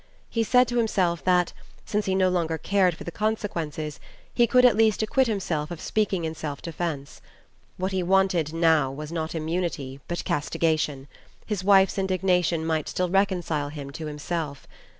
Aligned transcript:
He 0.31 0.41
said 0.41 0.67
to 0.69 0.79
himself 0.79 1.23
that, 1.25 1.53
since 1.85 2.07
he 2.07 2.15
no 2.15 2.29
longer 2.29 2.57
cared 2.57 2.95
for 2.95 3.03
the 3.03 3.11
consequences, 3.11 3.99
he 4.33 4.47
could 4.47 4.65
at 4.65 4.75
least 4.75 5.03
acquit 5.03 5.27
himself 5.27 5.69
of 5.69 5.79
speaking 5.79 6.25
in 6.25 6.33
self 6.33 6.59
defence. 6.59 7.21
What 7.77 7.91
he 7.91 8.01
wanted 8.01 8.51
now 8.51 8.89
was 8.91 9.11
not 9.11 9.35
immunity 9.35 9.99
but 10.07 10.25
castigation: 10.25 11.07
his 11.45 11.63
wife's 11.63 11.99
indignation 11.99 12.65
might 12.65 12.89
still 12.89 13.09
reconcile 13.09 13.69
him 13.69 13.91
to 13.91 14.07
himself. 14.07 14.65